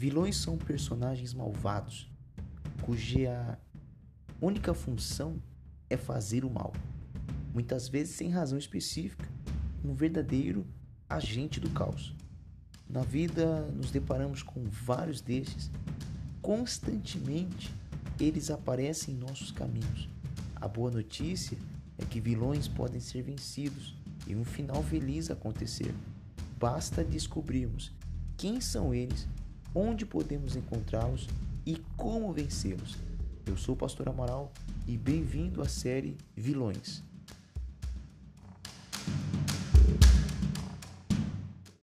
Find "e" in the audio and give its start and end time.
24.28-24.36, 31.66-31.76, 34.86-34.96